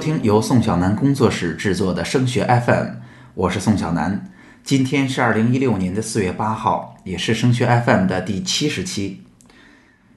[0.00, 2.86] 听由宋小南工作室制作的升学 FM，
[3.34, 4.30] 我是宋小南。
[4.64, 9.22] 今天是二零一六年的四月八号，也是升学 FM 的第七十期。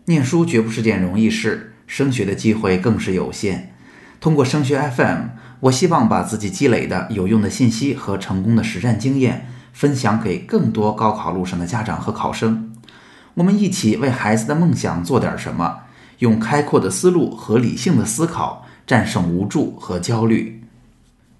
[0.06, 3.74] 念书绝不是件容易事，升学的机会更是有限。
[4.21, 5.25] 通过升学 FM，
[5.60, 12.74] 我希望把自己积累的有用的信息和成功的实战经验分享给更多高考路上的家长和考生。
[13.34, 15.79] 我们一起为孩子的梦想做点什么，
[16.20, 18.63] 用开阔的思路和理性的思考。
[18.86, 20.61] 战胜无助和焦虑。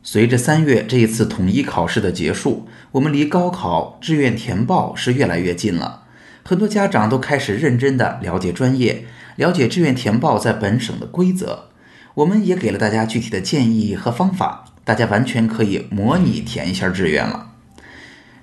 [0.01, 6.03] 随着三月这一次统一考试的结束，我们离高考志愿填报是越来越近了。
[6.43, 9.05] 很多家长都开始认真的了解专业，
[9.37, 11.70] 了解志愿填报在本省的规则。
[12.15, 17.51] 我们也给了大家具体的建议和方法，大家完全可以模拟填一下志愿了。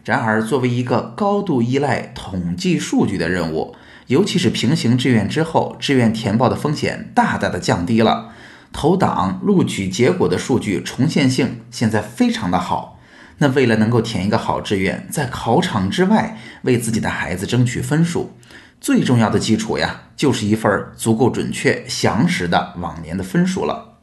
[0.02, 8.32] 然而，作为一个高度依赖统计数据的任务，尤其是平行志愿之后，志愿填报的风险大大的降低了。
[8.72, 12.98] 投档录取结果的数据重现性现在非常的好。
[13.38, 18.32] 那为了能够填一个好志愿，在考场之外为自己的孩子争取分数，
[18.80, 23.94] 最重要的基础呀，就是一份足够准确详实的往年的分数了。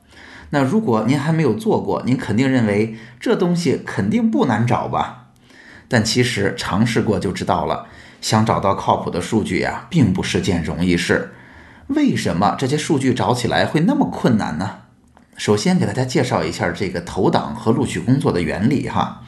[0.49, 5.27] 那如果您还没有做过，您肯定认为这东西肯定不难找吧？
[5.87, 7.85] 但其实尝试过就知道了，
[8.21, 11.33] 想找到靠谱的数据呀，并不是件容易事。
[11.87, 14.79] 为什么这些数据找起来会那么困难呢？
[15.37, 19.21] 首先给大家介绍一下这个投档和录取工作的原理哈。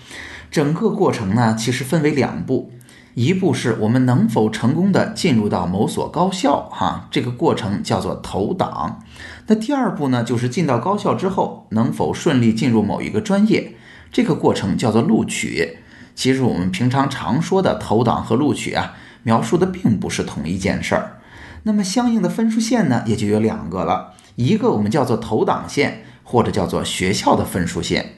[0.51, 2.73] 整个过程呢，其实分为两步，
[3.13, 9.03] 一步是我们能否成功的进入到某所高校哈，这个过程叫做投档。
[9.47, 13.75] 那第二步呢，就是进到高校之后能否顺利进入某一个专业，
[14.11, 15.77] 这个过程叫做录取。
[16.13, 21.18] 其实我们平常常说的投档和录取啊，描述的并不是同一件事儿。
[21.63, 28.13] 那么相应的分数线呢，也就有两个了，一个我们叫做投档线，或者叫做学校的分数线，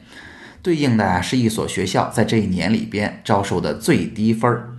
[0.62, 4.70] 对应的啊是一所学校在这一年里边招收的最低分儿。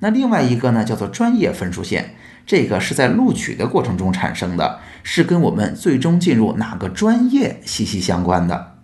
[0.00, 2.14] 那另外一个呢，叫做专业分数线，
[2.46, 8.74] 这个是在录取的过程中产生的，是跟我们最终进入哪个专业息息相关的。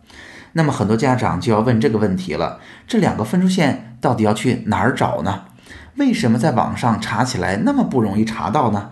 [0.52, 5.44] 那么很多家长就要问这个问题了：这两个分数线到底要去哪儿找呢？
[5.96, 8.90] 为什么在网上查起来那么不容易查到呢？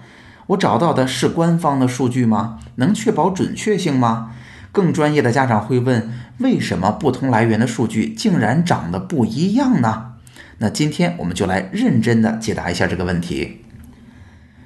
[0.51, 2.59] 我找到的是官方的数据吗？
[2.77, 4.33] 能确保准确性吗？
[4.73, 10.15] 更专业的家长会问：为什么不同来源的数据竟然长得不一样呢？
[10.59, 13.65] 那今天我们就来认真的解答一下这个问题。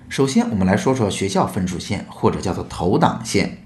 [0.08, 3.58] 首先，我们来说说学校分数线，或者叫做投档线。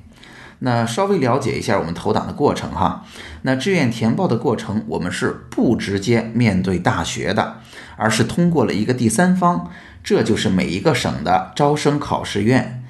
[0.61, 3.05] 那稍微了解一下我们投档的过程哈。
[3.43, 7.59] 那志愿填报的过程，我们是不直接面对大学的，
[7.97, 9.71] 而是通过了一个第三方。
[10.03, 12.83] 这就是每一个省的招生考试院，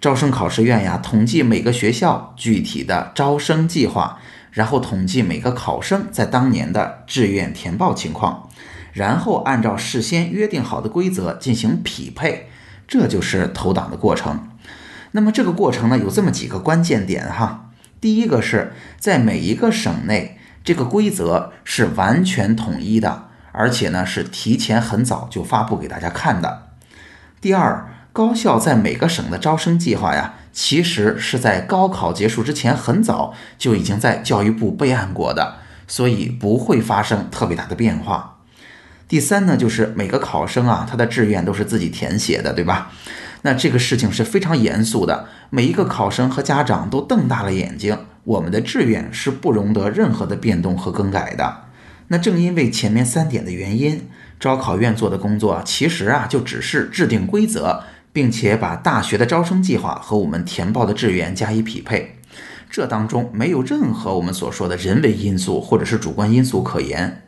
[0.00, 4.18] 招生考试院呀，统计每个学校具体的招生计划，
[4.52, 8.48] 然后统计每个考生在当年的志愿填报情况，
[8.92, 12.48] 然后按照事先约定好的规则进行匹配，
[12.86, 14.48] 这就是投档的过程。
[15.12, 17.70] 那么这个过程呢，有这么几个关键点哈。
[18.00, 23.27] 第一个是在每一个省内，这个规则是完全统一的。
[23.58, 26.68] 而且呢，是提前很早就发布给大家看的。
[27.40, 35.56] 第二，高校在每个省的招生计划呀，其实是在高考结束之前很早就已经在教育部备案过的，
[35.88, 38.36] 所以不会发生特别大的变化。
[39.08, 42.92] 第三呢，就是每个考生啊，他的志愿都是自己填写的，对吧？
[43.42, 51.67] 那这个事情是非常严肃的，每一个考生和家长都瞪大了眼睛，我们的志愿是不容得任何的变动和更改的。
[52.08, 54.08] 那正因为前面三点的原因，
[54.40, 62.16] 招考院做的工作其实啊就只是制定规则，并且把大学的招生计划和我们填报的志愿加以匹配。
[62.70, 67.22] 这当中没有任何我们所说的人为因素或者是主观因素可言。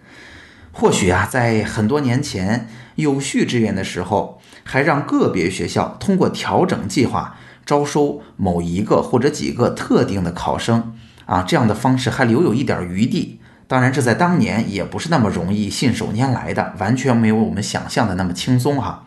[0.72, 7.36] 或许啊，在很多年前有序志愿的时候，还让个别学校通过调整计划
[7.66, 10.94] 招收某一个或者几个特定的考生
[11.26, 13.39] 啊，这样的方式还留有一点余地。
[13.70, 19.06] 当然，这在当年也不是那么容易信手拈来的，完全没有我们想象的那么轻松哈。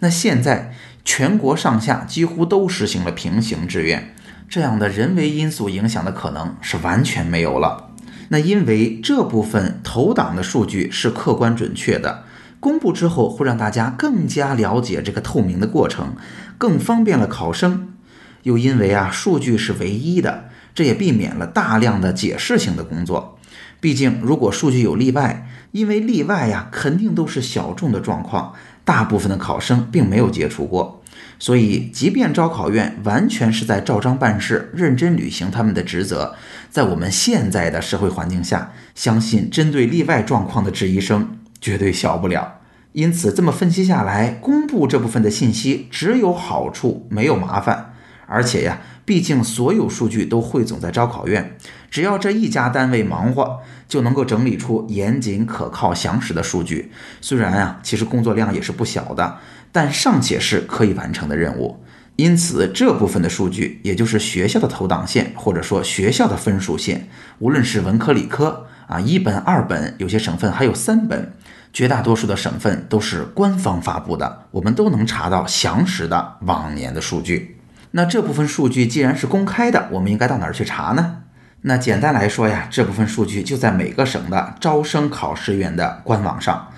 [0.00, 4.14] 那现在全国上下几乎都实行了平行志愿，
[4.50, 7.88] 这样的人为因素影响的可能是完全没有了。
[8.28, 12.24] 那因为这部分投档的数据是客观准确的，
[12.60, 16.16] 公布之后会让大家更加了解这个透明的过程，
[16.58, 17.94] 更方便了考生。
[18.42, 23.38] 又因为啊数据是唯一的，这也避免了大量的解释性的工作。
[23.82, 31.02] 毕竟，如果数据有例外，因为例外呀，肯定都是小众的状况，大部分的考生并没有接触过。
[31.40, 36.36] 所以，即便招考院完全是在照章办事、认真履行他们的职责，
[36.70, 42.60] 在我们现在的社会环境下，相信针对例外状况的质疑声绝对小不了。
[42.92, 47.88] 因此，这么分析下来，公布这部分的信息只有好处，没有麻烦。
[48.28, 51.56] 而且呀，毕竟所有数据都汇总在招考院，
[51.90, 56.92] 只要这一家单位忙活，就能够整理出严谨、可靠、详实的数据。
[57.20, 59.38] 虽然啊，其实工作量也是不小的，
[59.72, 61.84] 但尚且是可以完成的任务。
[62.16, 67.08] 因此，这部分的数据，也就是学校的投档线，或者说学校的分数线，
[67.38, 71.32] 无论是文科、理科啊，一本、二本，有些省份还有三本，
[71.72, 77.56] 绝大多数的省份都是官方发布的，我们都能查到详实的往年的数据。
[77.92, 81.18] 那这部分数据既然是公开的，我们应该到哪儿去查呢？
[81.62, 86.68] 那简单来说呀，这部分数据就在每个省的招生考试院的官网上。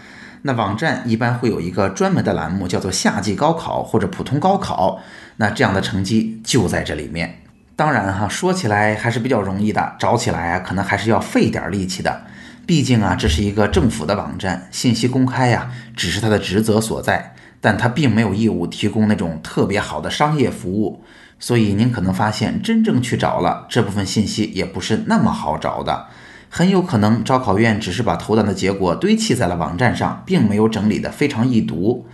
[0.43, 5.00] 那网站一般会有一个专门的栏目，叫做夏季高考或者普通高考。
[5.37, 7.40] 那这样的成绩就在这里面。
[7.76, 12.22] 当然哈，说起来还是比较容易的，找起来啊可能还是要费点力气的。
[12.66, 17.34] 毕竟啊，这是一个政府的网站，信息公开呀，只是它的职责所在。
[17.64, 21.02] 但它并没有义务提供那种特别好的商业服务，
[21.38, 26.08] 所以您可能发现真正去找了这部分信息也不是那么好找的，
[26.50, 32.05] 很有可能招考院只是把投档的结果堆砌在了网站上，并没有整理的非常易读，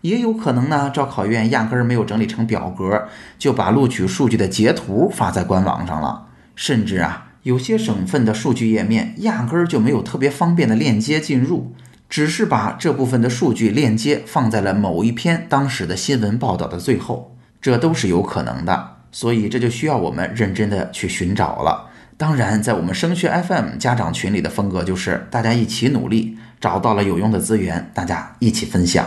[0.00, 3.06] 也有可能呢，招考院压根儿没有整理成表格，
[3.38, 6.26] 就把录取数据的截图发在官网上了，
[6.56, 11.72] 甚至啊，有些省份的数据页面压根儿就没有特别方便的链接进入。
[12.08, 18.96] 只是把这部分的数据链接放在了某一篇当时的新闻报道的最后，这都是有可能的。
[19.12, 21.88] 所以这就需要我们认真的去寻找了。
[22.18, 29.06] 当然，在我们升学 FM 家长群里的风格就是大家一起努力，找到了有用的资源，大家一起分享。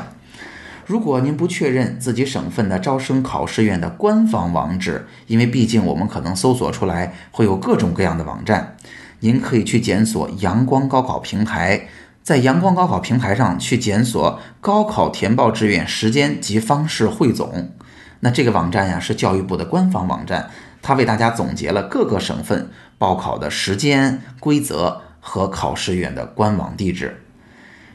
[0.85, 8.75] 如果您不确认自己省份的招生考试院的官方网址，因为毕竟我们可能搜索出来会有各种各样的网站，
[9.19, 11.87] 您可以去检索阳光高考平台。
[12.29, 17.71] 在阳光高考平台上去检索高考填报志愿时间及方式汇总，
[18.19, 27.23] 那这个网站呀是教育部的官方网站，它为大家总结了各个省份报考的时间、规则和考试院的官网地址。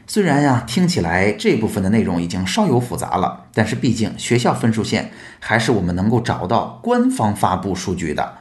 [0.05, 8.39] 虽然呀听起来这部分的内容已经稍有复杂了，但是毕竟学校分数线还是我们能够找到官方发布数据的。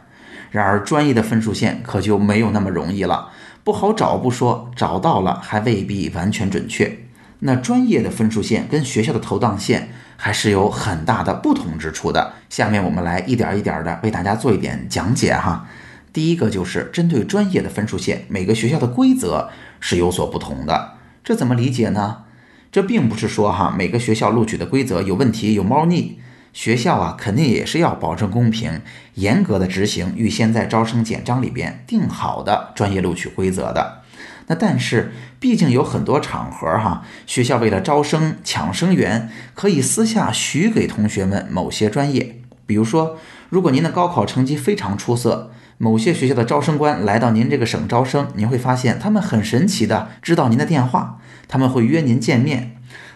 [0.50, 3.28] 然而专业的分数线可就没有那么容易了。
[3.64, 6.98] 不好找不说，找到了还未必完全准确。
[7.40, 12.34] 那专业的分数线跟学校的投档线还是有很大的不同之处的。
[12.50, 15.66] 下面我们来一点一点的为大家做一点讲解哈。
[16.12, 19.48] 第一个就是针对专业的分数线，每个学校的规则
[19.80, 20.92] 是有所不同的。
[21.24, 22.18] 这怎么理解呢？
[22.70, 26.18] 这并不是说哈每个学校录取的规则有问题有猫腻。
[26.54, 28.80] 学校啊，肯定也是要保证公平，
[29.14, 34.02] 严格的执行预先在招生简章里边定好的专业录取规则的。
[34.46, 42.36] 那但是，毕竟有很多场合哈，学校为了招生抢生源，可以私下许给同学们某些专业。
[42.66, 43.18] 比如说，
[43.48, 52.73] 如果您的高考成绩非常出色，某些学校的招生官来到您这个省招生，您会发现他们很神奇的知道您的电话，他们会约您见面。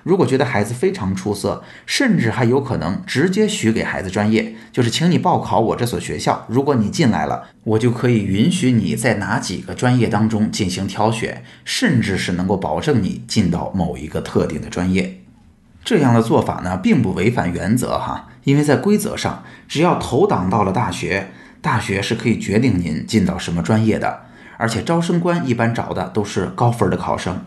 [0.09, 6.47] 如果觉得孩子非常出色，甚至还有可能直接许给孩子专业，就是请你报考我这所学校。
[6.49, 15.21] 如果你进来了，我就可以允许你在哪几个专业当中进行挑选，甚至是能够保证你进到某一个特定的专业。
[15.85, 21.29] 这样的做法呢，并不违反原则哈，因为在规则上，只要投档到了大学，
[21.61, 24.21] 大学是可以决定您进到什么专业的，
[24.57, 27.45] 而且招生官一般找的都是高分的考生。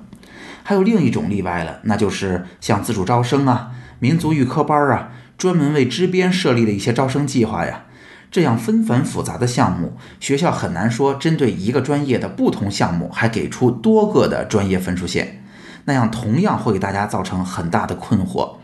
[0.64, 7.86] 还有另一种例外了，那就是像自主招生啊、民族预科班啊，专门为支边设立的一些招生计划呀，
[8.30, 15.44] 这样纷繁复杂的项目，学校很难说针对一个专业的不同项目还给出多个的专业分数线，
[15.86, 18.58] 那样同样会给大家造成很大的困惑。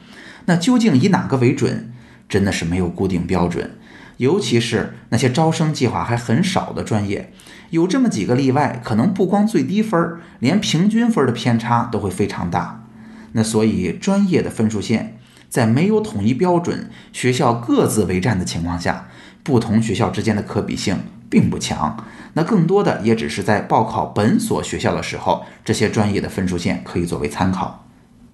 [0.46, 1.92] 那究竟以哪个为准，
[2.30, 3.72] 真的是没有固定标准。
[4.18, 7.32] 尤其是那些招生计划还很少的专业，
[7.70, 12.86] 有这么几个例外，可能不光最低分，连平均分的偏差都会非常大。
[13.34, 15.18] 那所以专业的分数线
[15.50, 19.08] 在没有统一标准、学校各自为战的情况下，
[19.44, 20.98] 不同学校之间的可比性
[21.30, 22.06] 并不强。
[22.34, 27.86] 那更多的也只是在报考本所学校的时候，这些专业的分数线可以作为参考。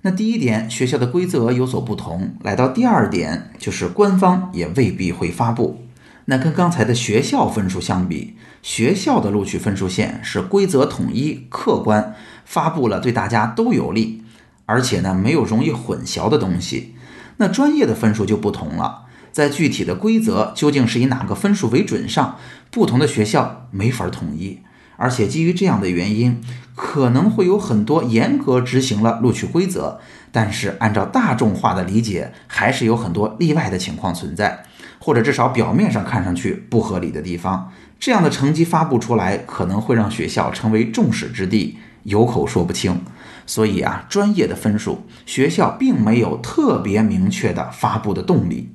[0.02, 2.36] 那第一点，学校的规则有所不同。
[2.42, 5.86] 来到第二点，就是官方也未必会发布。
[6.26, 12.16] 那跟刚才的学校分数相比，学校的录取分数线是规则统一、客观，
[12.46, 14.24] 发布了对大家都有利。
[14.66, 16.96] 而且呢没有容易混淆的东西。
[17.36, 22.38] 那专业的分数就不同了，在具体的规则究竟是以哪个分数为准上，
[22.72, 24.60] 不同的学校没法统一。
[24.96, 26.42] 而且基于这样的原因，
[26.76, 30.00] 可能会有很多严格执行了录取规则，
[30.32, 34.64] 但是按照大众化的理解，还是有很多例外的情况存在，
[35.04, 37.70] 或者至少表面上看上去不合理的地方。
[38.00, 43.02] 这样的成绩发布出来，可能会让学校成为众矢之的，有口说不清。
[43.46, 48.70] 所以啊，专业的分数，学校并没有特别明确的发布的动力。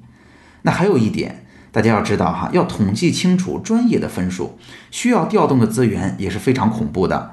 [0.63, 1.47] 那还有一点。
[1.71, 4.59] 大家要知道哈，要统计清楚专业的分数，
[4.91, 7.33] 需要调动的资源也是非常恐怖的。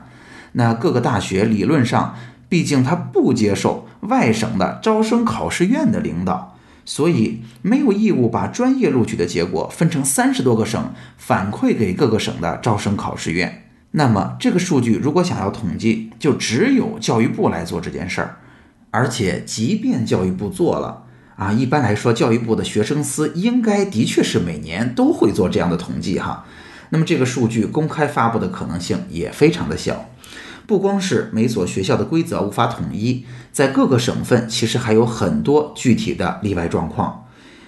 [0.51, 2.15] 那各个大学理论上，
[2.49, 6.54] 毕竟它不接受外省的招生考试院的领导，
[6.85, 13.63] 所以没有义务把专业录取的结果分成三十多个省反馈给各个省的招生考试院。
[13.91, 18.37] 那么这个数据如果想要统计，就只有教育部来做这件事儿。
[18.91, 21.01] 而且即便教育部做了。
[21.35, 26.45] 啊，一般来说，教育部的学生司应该的确是每年都会做这样的统计哈。
[26.91, 30.05] 那么这个数据公开发布的可能性也非常的小。
[30.67, 37.25] 不光是每所学校的规则无法统一，在各个省份其实还有很多具体的例外状况。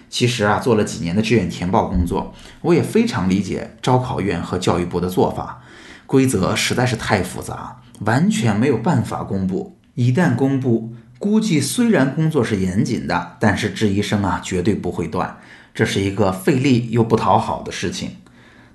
[0.10, 5.62] 其实啊，做了几年的志愿填报工作，我也非常理解招考院和教育部的做法。
[6.06, 9.78] 规则实在是太复杂，完全没有办法公布。
[9.96, 15.38] 一旦公布，估计虽然工作是严谨的，但是质疑声啊绝对不会断，
[15.74, 18.12] 这是一个费力又不讨好的事情。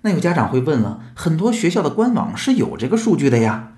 [0.02, 3.70] 那有家长会问了，很多学校的官网是有这个数据的呀？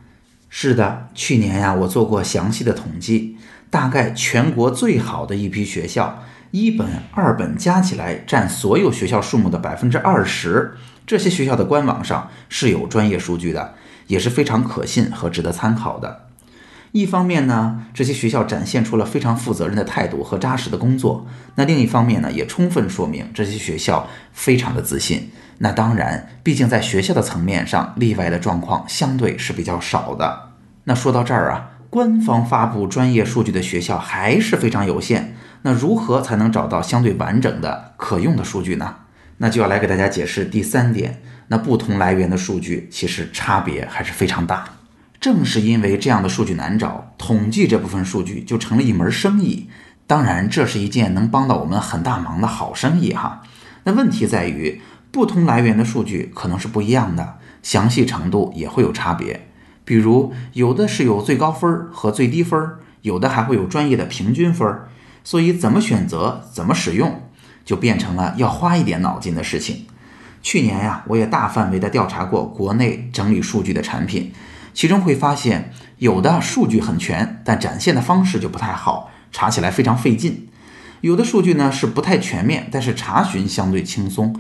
[0.57, 3.37] 是的，去年呀我做过详细的统计，
[3.71, 13.75] 大概全国最好的一批学校，一本、二本加起来占所有学校数目的百分之二十，这些学校的官网上是有专业数据的，
[14.07, 16.27] 也是非常可信和值得参考的。
[16.93, 25.33] 一方面呢，这些学校展现出了非常负责任的态度和扎实的工作；那另一方面呢，也充分说明这些学校非常的自信。
[25.59, 30.44] 那当然，毕竟在学校的层面上，例外的状况相对是比较少的。
[30.85, 35.35] 那说到这儿啊，官方发布专业数据的学校还是非常有限。
[35.62, 38.97] 那如何才能找到相对完整的可用的数据呢？
[39.38, 41.23] 那就要来给大家解释第三点。
[41.49, 44.64] 那不同来源的数据其实差别还是非常大。
[45.21, 49.71] 正是因为这样的数据难找，统计这部分数据就成了一门生意。
[50.07, 53.43] 当然，这是一件能帮到我们很大忙的好生意哈。
[53.85, 59.49] 那问题在于，不同来源的数据可能是不一样的，详细程度也会有差别。
[59.85, 62.61] 比如，有的是有最高分和最低分，
[63.03, 64.67] 有的还会有专业的平均分。
[65.23, 67.23] 所以，怎么选择、怎么使用，
[67.64, 69.87] 就变成了要花一点脑筋的事情。
[70.43, 74.33] 去年呀，我也大范围的调查过国内整理数据的产品。
[74.75, 80.49] 其中会发现，有的数据很全，但展现的方式就不太好，查起来非常费劲；
[81.00, 84.35] 有的数据呢是不太全面，但是查询相对轻松。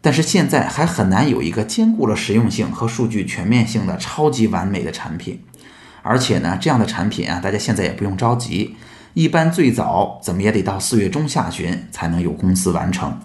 [0.00, 5.42] 但是现在还很难有一个兼顾了实用性和数据全面性的超级完美的产品。
[6.02, 8.76] 而且呢，这样的产品啊，大家现在也不用着急，
[9.14, 13.18] 一般最早怎么也得到四月中下旬才能有公司完成。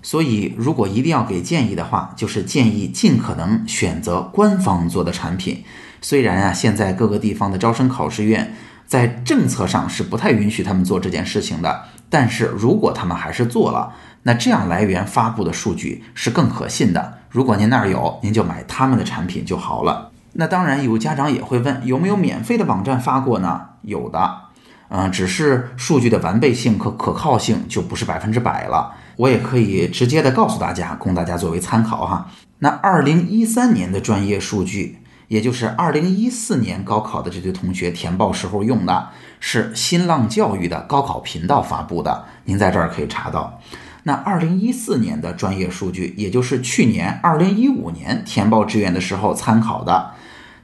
[0.00, 5.62] 所以，如果一定要给建议的话，就是建议尽可能选择官方做的产品。
[6.00, 8.54] 虽然啊，现在各个地方的招生考试院
[8.86, 17.18] 在政策上是不太允许他们做这件事情的，但是如果他们还是做了，那这样来源发布的数据是更可信的。
[17.28, 20.10] 如果您那儿有，您就买他们的产品就好了。
[20.34, 23.60] 那当然，有家长也会问，有没有免费的网站发过呢？
[23.82, 24.34] 有的，
[24.88, 28.94] 嗯，只是数据的完备性和可靠性就不是百分之百了。
[29.16, 32.30] 我也可以直接的告诉大家，供大家作为参考哈。
[32.60, 39.08] 那二零一三年的专业数据，也就是二零一四年高考的这对同学填报时候用的，
[39.40, 43.60] 是新浪教育的高考频道发布的，您在这儿可以查到。
[44.04, 50.12] 那二零一四年的专业数据，也就是去年二零一五年填报志愿的时候参考的，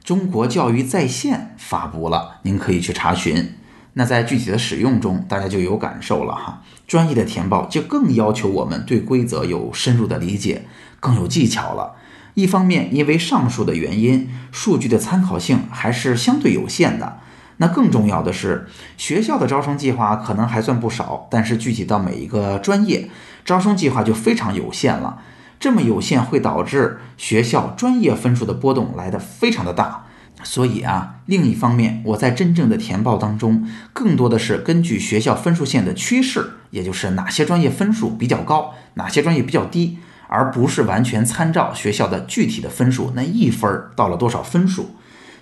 [0.03, 3.53] 中国教育在线发布了，您可以去查询。
[3.93, 6.61] 那在具体的使用中，大家就有感受了哈。
[6.87, 10.65] 专业的填报就更要求我们对规则有深入的理解，
[10.99, 11.95] 更有技巧了。
[12.33, 17.19] 一方面，因为上述的原因，数据的参考性还是相对有限的。
[17.61, 23.09] 那更重要的是，学校的招生计划可能还算不少，但是具体到每一个专业，
[23.43, 25.21] 招生计划就非常有限了。
[25.59, 30.05] 这么有限，会导致学校专业分数的波动来的非常的大。
[30.41, 39.97] 所以啊，另一方面，我在真正的填报当中，更多的是根据学校分数线的趋势，也就是哪些专业分数比较高，哪些专业比较低，
[40.29, 44.95] 而不是完全参照学校的具体的分数，那一分儿到了多少分数，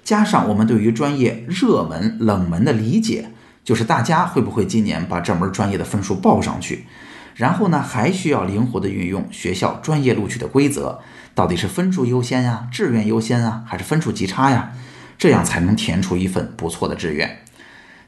[0.08, 3.30] 加上我们对于专业热门、冷门的理解，
[3.66, 6.86] 就是大家会不会今年把这门专业的分数报上去？
[7.36, 11.02] 然后呢，还需要灵活的运用学校专业录取的规则，
[11.36, 14.72] 到底是分数优先呀，志愿优先啊，还是分数级差呀？
[15.18, 17.40] 这样才能填出一份不错的志愿。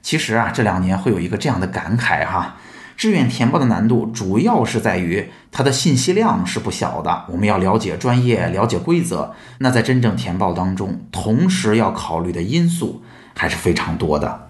[0.01, 2.55] 其实啊，这两年会有一个这样的感慨哈，
[2.99, 9.33] 志愿填报的难度主要是在于它的信息量是不小的，我们要了解专业，了解规则。
[9.59, 13.01] 那在真正填报当中，同时要考虑的因素
[13.37, 14.49] 还是非常多的。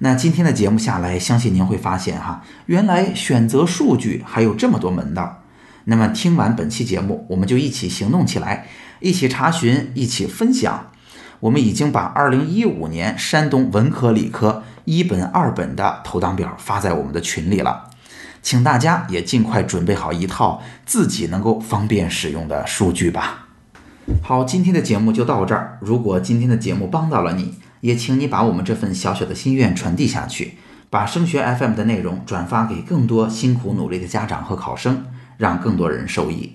[0.00, 5.42] 那今天的节目下来，相信您会发现哈，原来选择数据还有这么多门道。
[5.84, 8.66] 那么听完本期节目，我们就一起行动起来，
[9.00, 10.90] 一起查询，一起分享。
[11.40, 17.90] 我们已经把2015年山东文科理科一本二本的投档表发在我们的群里了，
[18.40, 23.48] 请大家也尽快准备好一套自己能够方便使用的数据吧。
[24.22, 25.76] 好，今天的节目就到这儿。
[25.82, 30.54] 如果今天的节目帮到了你，也请你把我们这份小小的心愿传递下去，
[30.88, 35.04] 把升学 FM 的内容转发给更多辛苦努力的家长和考生，
[35.36, 36.54] 让更多人受益。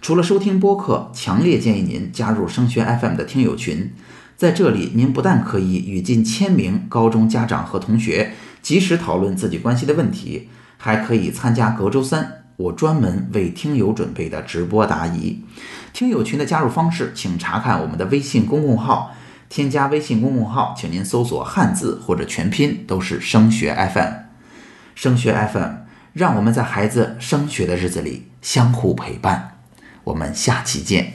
[0.00, 3.94] 除了收听播客，强烈建议您加入升学 FM 的听友群，
[4.42, 15.44] 在这里您不但可以与近千名高中家长和同学及时讨论自己关心的问题，还可以参加隔周三我专门为听友准备的直播答疑。
[15.92, 19.14] 听友群的加入方式，请查看我们的微信公共号。
[19.48, 24.12] 添加微信公众号，请您搜索汉字或者全拼，都是升学 FM。
[24.96, 25.70] 升学 FM，
[26.14, 29.58] 让我们在孩子升学的日子里相互陪伴。
[30.02, 31.12] 我们下期见。